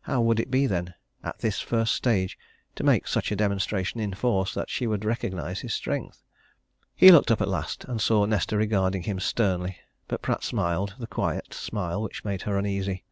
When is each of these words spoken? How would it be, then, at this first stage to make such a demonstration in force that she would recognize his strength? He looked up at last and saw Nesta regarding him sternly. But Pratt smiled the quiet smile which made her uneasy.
How 0.00 0.20
would 0.20 0.40
it 0.40 0.50
be, 0.50 0.66
then, 0.66 0.94
at 1.22 1.38
this 1.38 1.60
first 1.60 1.94
stage 1.94 2.36
to 2.74 2.82
make 2.82 3.06
such 3.06 3.30
a 3.30 3.36
demonstration 3.36 4.00
in 4.00 4.12
force 4.12 4.52
that 4.52 4.68
she 4.68 4.88
would 4.88 5.04
recognize 5.04 5.60
his 5.60 5.72
strength? 5.72 6.24
He 6.96 7.12
looked 7.12 7.30
up 7.30 7.40
at 7.40 7.46
last 7.46 7.84
and 7.84 8.00
saw 8.00 8.24
Nesta 8.26 8.56
regarding 8.56 9.04
him 9.04 9.20
sternly. 9.20 9.78
But 10.08 10.22
Pratt 10.22 10.42
smiled 10.42 10.96
the 10.98 11.06
quiet 11.06 11.54
smile 11.54 12.02
which 12.02 12.24
made 12.24 12.42
her 12.42 12.58
uneasy. 12.58 13.04